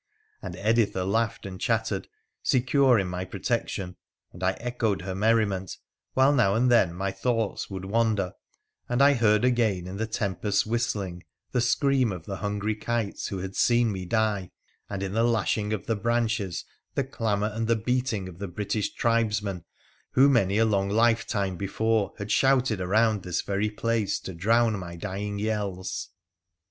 [0.41, 2.07] And Editha laughed and chattered—
[2.41, 3.97] secure in my protection—
[4.33, 5.77] and I echoed her merriment,
[6.15, 8.33] while now and then my thoughts would wander,
[8.89, 13.37] and I heard again in the tempest's whistling the scream of the hungry kites who
[13.37, 14.49] had seen me die,
[14.89, 16.65] and in the lashing of the branches
[16.95, 20.29] the clamour and the beating of the British tribes S3 WONDERFUL ADVENTURES OF men who
[20.33, 25.37] many a long lifetime before had shouted around this very place to drown my dying
[25.37, 26.09] yells.